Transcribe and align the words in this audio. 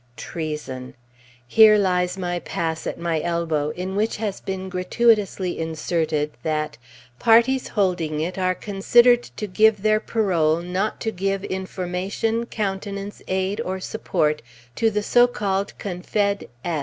Treason! 0.17 0.95
Here 1.47 1.77
lies 1.77 2.17
my 2.17 2.39
pass 2.39 2.87
at 2.87 2.97
my 2.99 3.21
elbow, 3.21 3.69
in 3.69 3.95
which 3.95 4.17
has 4.17 4.41
been 4.41 4.67
gratuitously 4.67 5.59
inserted 5.59 6.31
that 6.41 6.79
"Parties 7.19 7.67
holding 7.67 8.19
it 8.19 8.35
are 8.35 8.55
considered 8.55 9.21
to 9.21 9.45
give 9.45 9.83
their 9.83 9.99
parole 9.99 10.57
not 10.63 10.99
to 11.01 11.11
give 11.11 11.43
information, 11.43 12.47
countenance, 12.47 13.21
aid, 13.27 13.61
or 13.63 13.79
support 13.79 14.41
to 14.75 14.89
the 14.89 15.03
so 15.03 15.27
called 15.27 15.77
Confed. 15.77 16.47